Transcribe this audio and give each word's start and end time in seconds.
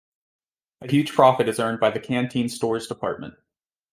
A 0.81 0.89
huge 0.89 1.11
profit 1.13 1.47
is 1.47 1.59
earned 1.59 1.79
by 1.79 1.91
the 1.91 1.99
Canteen 1.99 2.49
Stores 2.49 2.87
Department. 2.87 3.35